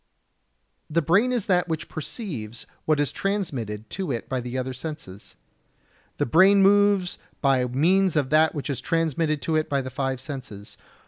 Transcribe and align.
The 0.89 1.03
brain 1.03 1.31
is 1.31 1.45
that 1.45 1.67
which 1.67 1.87
perceives 1.87 2.65
what 2.85 2.99
is 2.99 3.11
transmitted 3.11 3.87
to 3.91 4.11
it 4.11 4.27
by 4.27 4.41
the 4.41 4.57
other 4.57 4.73
senses. 4.73 5.35
The 6.17 6.25
brain 6.25 6.63
moves 6.63 7.19
by 7.39 7.65
means 7.65 8.15
of 8.15 8.31
that 8.31 8.55
which 8.55 8.71
is 8.71 8.81
transmitted 8.81 9.43
to 9.43 9.55
it 9.55 9.69
by 9.69 9.81
the 9.81 9.91
five 9.91 10.19
senses. 10.19 10.75